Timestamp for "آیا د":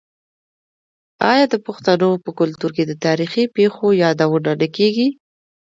1.31-1.55